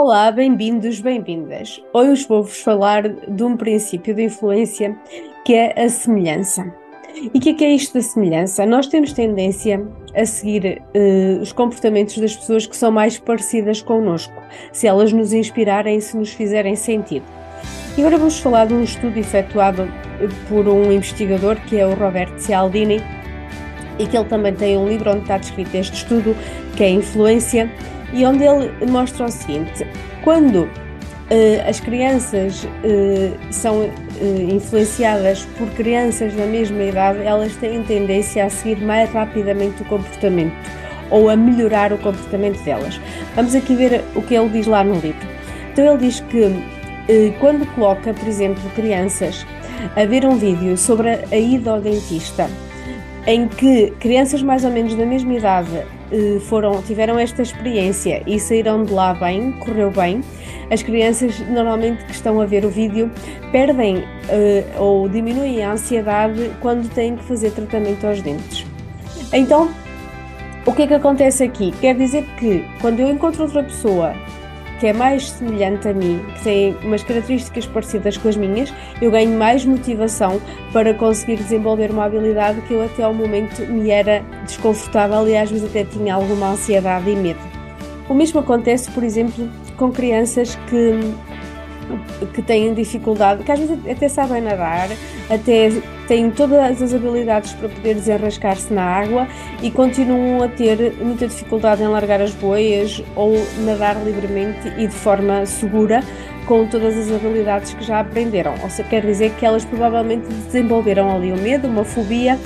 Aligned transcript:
Olá, 0.00 0.30
bem-vindos, 0.30 1.00
bem-vindas. 1.00 1.82
Hoje 1.92 2.24
vou-vos 2.28 2.60
falar 2.60 3.08
de 3.08 3.42
um 3.42 3.56
princípio 3.56 4.14
de 4.14 4.22
influência 4.22 4.96
que 5.44 5.52
é 5.52 5.74
a 5.76 5.88
semelhança. 5.88 6.72
E 7.16 7.36
o 7.36 7.40
que, 7.40 7.50
é 7.50 7.52
que 7.52 7.64
é 7.64 7.72
isto 7.72 7.94
da 7.94 8.00
semelhança? 8.00 8.64
Nós 8.64 8.86
temos 8.86 9.12
tendência 9.12 9.84
a 10.14 10.24
seguir 10.24 10.80
uh, 10.94 11.42
os 11.42 11.50
comportamentos 11.50 12.16
das 12.18 12.36
pessoas 12.36 12.64
que 12.64 12.76
são 12.76 12.92
mais 12.92 13.18
parecidas 13.18 13.82
connosco, 13.82 14.40
se 14.72 14.86
elas 14.86 15.12
nos 15.12 15.32
inspirarem, 15.32 16.00
se 16.00 16.16
nos 16.16 16.32
fizerem 16.32 16.76
sentido. 16.76 17.26
E 17.96 18.00
agora 18.00 18.18
vamos 18.18 18.38
falar 18.38 18.66
de 18.66 18.74
um 18.74 18.84
estudo 18.84 19.18
efetuado 19.18 19.88
por 20.48 20.68
um 20.68 20.92
investigador 20.92 21.56
que 21.62 21.76
é 21.76 21.84
o 21.84 21.94
Roberto 21.94 22.38
Cialdini 22.38 23.02
e 23.98 24.06
que 24.06 24.16
ele 24.16 24.28
também 24.28 24.54
tem 24.54 24.78
um 24.78 24.88
livro 24.88 25.10
onde 25.10 25.22
está 25.22 25.38
descrito 25.38 25.76
este 25.76 25.96
estudo, 25.96 26.36
que 26.76 26.84
é 26.84 26.88
Influência 26.88 27.68
e 28.12 28.24
onde 28.24 28.44
ele 28.44 28.72
mostra 28.86 29.26
o 29.26 29.30
seguinte: 29.30 29.86
quando 30.22 30.62
uh, 30.64 31.68
as 31.68 31.80
crianças 31.80 32.64
uh, 32.64 33.36
são 33.50 33.82
uh, 33.82 33.90
influenciadas 34.50 35.44
por 35.56 35.68
crianças 35.70 36.34
da 36.34 36.46
mesma 36.46 36.82
idade, 36.82 37.22
elas 37.22 37.54
têm 37.56 37.82
tendência 37.82 38.44
a 38.44 38.50
seguir 38.50 38.82
mais 38.82 39.10
rapidamente 39.10 39.82
o 39.82 39.84
comportamento 39.84 40.54
ou 41.10 41.30
a 41.30 41.36
melhorar 41.36 41.92
o 41.92 41.98
comportamento 41.98 42.62
delas. 42.64 43.00
Vamos 43.34 43.54
aqui 43.54 43.74
ver 43.74 44.04
o 44.14 44.22
que 44.22 44.34
ele 44.34 44.48
diz 44.50 44.66
lá 44.66 44.84
no 44.84 44.94
livro. 44.94 45.26
Então, 45.72 45.94
ele 45.94 46.06
diz 46.06 46.20
que 46.20 46.52
quando 47.40 47.64
coloca, 47.74 48.12
por 48.12 48.28
exemplo, 48.28 48.62
crianças 48.74 49.46
a 49.96 50.04
ver 50.04 50.26
um 50.26 50.36
vídeo 50.36 50.76
sobre 50.76 51.08
a 51.08 51.36
ida 51.36 51.70
ao 51.70 51.80
dentista, 51.80 52.50
em 53.26 53.48
que 53.48 53.90
crianças 54.00 54.42
mais 54.42 54.64
ou 54.64 54.70
menos 54.70 54.94
da 54.94 55.06
mesma 55.06 55.32
idade 55.32 55.82
foram, 56.40 56.82
tiveram 56.82 57.18
esta 57.18 57.42
experiência 57.42 58.22
e 58.26 58.38
saíram 58.40 58.84
de 58.84 58.92
lá 58.92 59.14
bem, 59.14 59.52
correu 59.52 59.90
bem, 59.90 60.22
as 60.70 60.82
crianças 60.82 61.38
normalmente 61.48 62.04
que 62.04 62.12
estão 62.12 62.40
a 62.40 62.46
ver 62.46 62.64
o 62.64 62.70
vídeo 62.70 63.10
perdem 63.52 63.98
uh, 63.98 64.04
ou 64.82 65.08
diminuem 65.08 65.62
a 65.62 65.72
ansiedade 65.72 66.50
quando 66.60 66.88
têm 66.90 67.16
que 67.16 67.24
fazer 67.24 67.50
tratamento 67.52 68.06
aos 68.06 68.20
dentes. 68.20 68.66
Então, 69.32 69.70
o 70.66 70.72
que 70.72 70.82
é 70.82 70.86
que 70.86 70.94
acontece 70.94 71.42
aqui? 71.42 71.72
Quer 71.80 71.94
dizer 71.94 72.24
que 72.38 72.64
quando 72.80 73.00
eu 73.00 73.08
encontro 73.08 73.44
outra 73.44 73.62
pessoa 73.62 74.14
que 74.78 74.86
é 74.86 74.92
mais 74.92 75.30
semelhante 75.30 75.88
a 75.88 75.94
mim, 75.94 76.24
que 76.36 76.44
tem 76.44 76.76
umas 76.82 77.02
características 77.02 77.66
parecidas 77.66 78.16
com 78.16 78.28
as 78.28 78.36
minhas, 78.36 78.72
eu 79.02 79.10
ganho 79.10 79.36
mais 79.36 79.64
motivação 79.64 80.40
para 80.72 80.94
conseguir 80.94 81.36
desenvolver 81.36 81.90
uma 81.90 82.04
habilidade 82.04 82.60
que 82.62 82.74
eu 82.74 82.82
até 82.82 83.02
ao 83.02 83.12
momento 83.12 83.60
me 83.66 83.90
era 83.90 84.22
desconfortável 84.44 85.26
e 85.28 85.36
às 85.36 85.50
vezes 85.50 85.68
até 85.68 85.84
tinha 85.84 86.14
alguma 86.14 86.50
ansiedade 86.50 87.10
e 87.10 87.16
medo. 87.16 87.40
O 88.08 88.14
mesmo 88.14 88.40
acontece, 88.40 88.90
por 88.90 89.02
exemplo, 89.02 89.48
com 89.76 89.92
crianças 89.92 90.54
que 90.68 90.98
que 92.34 92.42
têm 92.42 92.74
dificuldade, 92.74 93.42
que 93.44 93.52
às 93.52 93.58
vezes 93.58 93.78
até 93.88 94.08
sabem 94.08 94.42
nadar, 94.42 94.88
até 95.30 95.70
têm 96.06 96.30
todas 96.30 96.82
as 96.82 96.94
habilidades 96.94 97.52
para 97.52 97.68
poder 97.68 97.94
desenrascar-se 97.94 98.72
na 98.72 98.82
água 98.82 99.28
e 99.62 99.70
continuam 99.70 100.42
a 100.42 100.48
ter 100.48 100.94
muita 101.00 101.26
dificuldade 101.26 101.82
em 101.82 101.88
largar 101.88 102.20
as 102.20 102.32
boias 102.32 103.02
ou 103.14 103.34
nadar 103.64 103.96
livremente 104.04 104.68
e 104.78 104.86
de 104.86 104.94
forma 104.94 105.44
segura 105.46 106.02
com 106.46 106.66
todas 106.66 106.96
as 106.96 107.12
habilidades 107.12 107.74
que 107.74 107.84
já 107.84 108.00
aprenderam. 108.00 108.54
Ou 108.62 108.70
seja, 108.70 108.88
quer 108.88 109.04
dizer 109.04 109.32
que 109.34 109.44
elas 109.44 109.66
provavelmente 109.66 110.26
desenvolveram 110.26 111.14
ali 111.14 111.30
o 111.30 111.36
medo, 111.36 111.68
uma 111.68 111.84
fobia 111.84 112.38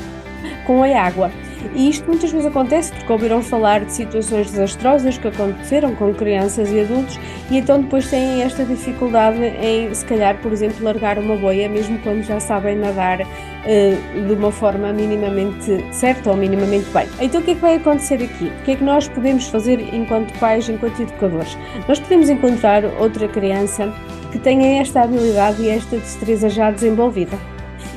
com 0.67 0.83
a 0.83 0.89
água. 1.01 1.31
E 1.75 1.89
isto 1.89 2.07
muitas 2.07 2.31
vezes 2.31 2.47
acontece 2.47 2.93
porque 2.93 3.13
ouviram 3.13 3.43
falar 3.43 3.85
de 3.85 3.93
situações 3.93 4.51
desastrosas 4.51 5.19
que 5.19 5.29
aconteceram 5.29 5.95
com 5.95 6.13
crianças 6.15 6.71
e 6.71 6.81
adultos 6.81 7.19
e 7.51 7.59
então 7.59 7.81
depois 7.81 8.09
têm 8.09 8.43
esta 8.43 8.65
dificuldade 8.65 9.43
em, 9.43 9.93
se 9.95 10.05
calhar, 10.05 10.39
por 10.41 10.53
exemplo, 10.53 10.85
largar 10.85 11.19
uma 11.19 11.37
boia, 11.37 11.69
mesmo 11.69 11.99
quando 11.99 12.23
já 12.23 12.41
sabem 12.41 12.77
nadar 12.77 13.21
uh, 13.21 14.27
de 14.27 14.33
uma 14.33 14.51
forma 14.51 14.93
minimamente 14.93 15.85
certa 15.93 16.31
ou 16.31 16.37
minimamente 16.37 16.87
bem. 16.91 17.07
Então 17.21 17.41
o 17.41 17.45
que 17.45 17.53
é 17.53 17.55
que 17.55 17.61
vai 17.61 17.77
acontecer 17.77 18.23
aqui? 18.23 18.47
O 18.47 18.65
que 18.65 18.73
é 18.73 18.77
que 18.77 18.85
nós 18.85 19.09
podemos 19.09 19.47
fazer 19.49 19.81
enquanto 19.95 20.33
pais, 20.39 20.69
enquanto 20.69 21.01
educadores? 21.01 21.57
Nós 21.89 21.99
podemos 22.01 22.29
encontrar 22.29 22.85
outra 23.01 23.29
criança 23.29 23.93
que 24.31 24.39
tenha 24.39 24.81
esta 24.81 25.03
habilidade 25.03 25.63
e 25.63 25.69
esta 25.69 25.97
destreza 25.97 26.49
já 26.49 26.71
desenvolvida. 26.71 27.39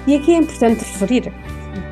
E 0.06 0.16
aqui 0.16 0.34
é 0.34 0.38
importante 0.38 0.80
referir 0.80 1.32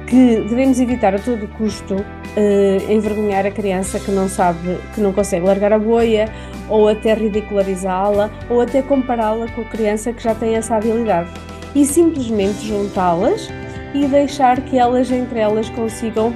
que 0.07 0.41
devemos 0.41 0.79
evitar 0.79 1.15
a 1.15 1.19
todo 1.19 1.47
custo 1.57 1.95
uh, 1.95 2.91
envergonhar 2.91 3.45
a 3.45 3.51
criança 3.51 3.99
que 3.99 4.11
não 4.11 4.27
sabe, 4.27 4.77
que 4.93 5.01
não 5.01 5.13
consegue 5.13 5.45
largar 5.45 5.73
a 5.73 5.79
boia, 5.79 6.29
ou 6.69 6.87
até 6.87 7.13
ridicularizá-la, 7.13 8.29
ou 8.49 8.61
até 8.61 8.81
compará-la 8.81 9.47
com 9.49 9.61
a 9.61 9.65
criança 9.65 10.11
que 10.13 10.23
já 10.23 10.35
tem 10.35 10.55
essa 10.55 10.75
habilidade. 10.75 11.29
E 11.75 11.85
simplesmente 11.85 12.67
juntá-las 12.67 13.49
e 13.93 14.07
deixar 14.07 14.61
que 14.61 14.77
elas 14.77 15.11
entre 15.11 15.39
elas 15.39 15.69
consigam 15.69 16.33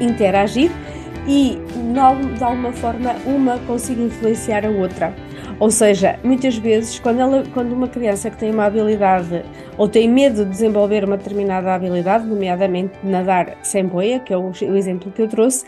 interagir 0.00 0.70
e 1.26 1.58
de 1.92 2.44
alguma 2.44 2.72
forma 2.72 3.14
uma 3.26 3.58
consiga 3.60 4.02
influenciar 4.02 4.64
a 4.66 4.70
outra. 4.70 5.14
Ou 5.60 5.70
seja, 5.70 6.18
muitas 6.22 6.56
vezes, 6.56 6.98
quando, 6.98 7.20
ela, 7.20 7.44
quando 7.52 7.72
uma 7.72 7.88
criança 7.88 8.30
que 8.30 8.36
tem 8.36 8.50
uma 8.50 8.64
habilidade 8.64 9.44
ou 9.76 9.88
tem 9.88 10.08
medo 10.08 10.44
de 10.44 10.50
desenvolver 10.50 11.04
uma 11.04 11.16
determinada 11.16 11.74
habilidade, 11.74 12.26
nomeadamente 12.26 12.94
nadar 13.02 13.56
sem 13.62 13.84
boia, 13.86 14.20
que 14.20 14.32
é 14.32 14.36
o, 14.36 14.50
o 14.50 14.76
exemplo 14.76 15.12
que 15.12 15.22
eu 15.22 15.28
trouxe, 15.28 15.64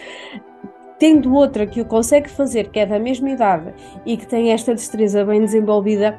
tendo 0.98 1.34
outra 1.34 1.66
que 1.66 1.80
o 1.80 1.84
consegue 1.84 2.28
fazer, 2.28 2.68
que 2.68 2.78
é 2.78 2.86
da 2.86 2.98
mesma 2.98 3.30
idade 3.30 3.72
e 4.04 4.16
que 4.16 4.26
tem 4.26 4.52
esta 4.52 4.74
destreza 4.74 5.24
bem 5.24 5.40
desenvolvida, 5.40 6.16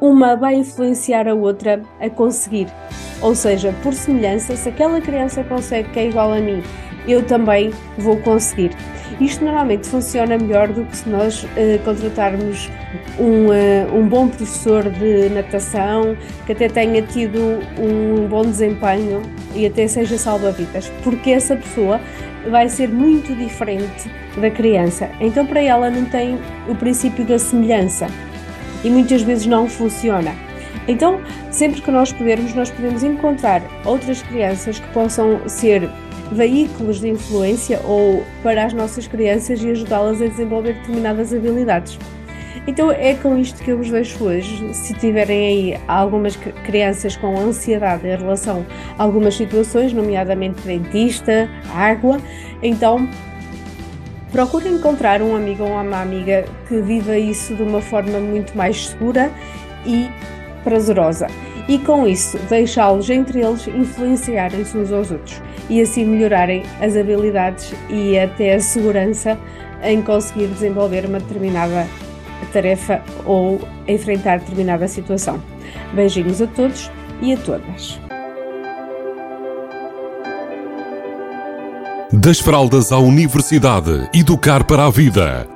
uma 0.00 0.36
vai 0.36 0.54
influenciar 0.54 1.28
a 1.28 1.34
outra 1.34 1.82
a 2.00 2.10
conseguir. 2.10 2.68
Ou 3.22 3.34
seja, 3.34 3.74
por 3.82 3.94
semelhança, 3.94 4.56
se 4.56 4.68
aquela 4.68 5.00
criança 5.00 5.42
consegue 5.44 5.88
que 5.90 5.98
é 6.00 6.08
igual 6.08 6.32
a 6.32 6.40
mim, 6.40 6.62
eu 7.06 7.22
também 7.22 7.72
vou 7.98 8.16
conseguir. 8.18 8.70
Isto 9.20 9.44
normalmente 9.44 9.88
funciona 9.88 10.36
melhor 10.36 10.68
do 10.68 10.84
que 10.84 10.96
se 10.96 11.08
nós 11.08 11.44
uh, 11.44 11.48
contratarmos 11.84 12.70
um, 13.18 13.46
uh, 13.46 13.98
um 13.98 14.06
bom 14.06 14.28
professor 14.28 14.90
de 14.90 15.28
natação 15.30 16.16
que 16.44 16.52
até 16.52 16.68
tenha 16.68 17.00
tido 17.02 17.60
um 17.78 18.26
bom 18.28 18.42
desempenho 18.42 19.22
e 19.54 19.64
até 19.64 19.86
seja 19.88 20.18
salva-vidas, 20.18 20.92
porque 21.02 21.30
essa 21.30 21.56
pessoa 21.56 22.00
vai 22.50 22.68
ser 22.68 22.88
muito 22.88 23.34
diferente 23.34 24.10
da 24.36 24.50
criança. 24.50 25.08
Então, 25.20 25.46
para 25.46 25.62
ela, 25.62 25.90
não 25.90 26.04
tem 26.04 26.38
o 26.68 26.74
princípio 26.74 27.24
da 27.24 27.38
semelhança 27.38 28.08
e 28.84 28.90
muitas 28.90 29.22
vezes 29.22 29.46
não 29.46 29.68
funciona. 29.68 30.34
Então, 30.86 31.20
sempre 31.50 31.80
que 31.80 31.90
nós 31.90 32.12
pudermos, 32.12 32.54
nós 32.54 32.70
podemos 32.70 33.02
encontrar 33.02 33.62
outras 33.84 34.22
crianças 34.22 34.78
que 34.78 34.88
possam 34.88 35.48
ser 35.48 35.90
veículos 36.32 37.00
de 37.00 37.08
influência 37.08 37.80
ou 37.84 38.24
para 38.42 38.64
as 38.64 38.72
nossas 38.72 39.06
crianças 39.06 39.62
e 39.62 39.70
ajudá-las 39.70 40.20
a 40.20 40.26
desenvolver 40.26 40.74
determinadas 40.74 41.32
habilidades. 41.32 41.98
Então 42.66 42.90
é 42.90 43.14
com 43.14 43.38
isto 43.38 43.62
que 43.62 43.70
eu 43.70 43.78
vos 43.78 43.90
deixo 43.90 44.24
hoje. 44.24 44.74
Se 44.74 44.92
tiverem 44.94 45.46
aí 45.46 45.80
algumas 45.86 46.34
crianças 46.64 47.16
com 47.16 47.38
ansiedade 47.38 48.06
em 48.06 48.16
relação 48.16 48.66
a 48.98 49.02
algumas 49.04 49.36
situações, 49.36 49.92
nomeadamente 49.92 50.60
dentista, 50.62 51.48
água, 51.72 52.20
então 52.62 53.08
procurem 54.32 54.74
encontrar 54.74 55.22
um 55.22 55.36
amigo 55.36 55.62
ou 55.62 55.80
uma 55.80 56.00
amiga 56.00 56.44
que 56.66 56.80
viva 56.80 57.16
isso 57.16 57.54
de 57.54 57.62
uma 57.62 57.80
forma 57.80 58.18
muito 58.18 58.56
mais 58.56 58.88
segura 58.88 59.30
e 59.86 60.08
prazerosa. 60.64 61.28
E 61.68 61.78
com 61.78 62.06
isso, 62.06 62.38
deixá-los 62.48 63.10
entre 63.10 63.40
eles 63.40 63.66
influenciarem-se 63.66 64.76
uns 64.76 64.92
aos 64.92 65.10
outros 65.10 65.42
e 65.68 65.80
assim 65.80 66.04
melhorarem 66.04 66.62
as 66.80 66.96
habilidades 66.96 67.74
e 67.88 68.18
até 68.18 68.54
a 68.54 68.60
segurança 68.60 69.36
em 69.82 70.00
conseguir 70.00 70.46
desenvolver 70.46 71.04
uma 71.04 71.18
determinada 71.18 71.86
tarefa 72.52 73.02
ou 73.24 73.60
enfrentar 73.88 74.38
determinada 74.38 74.86
situação. 74.86 75.42
Beijinhos 75.92 76.40
a 76.40 76.46
todos 76.46 76.90
e 77.20 77.32
a 77.32 77.36
todas. 77.36 77.98
Das 82.12 82.38
fraldas 82.38 82.92
à 82.92 82.98
universidade, 82.98 84.08
educar 84.14 84.64
para 84.64 84.86
a 84.86 84.90
vida. 84.90 85.55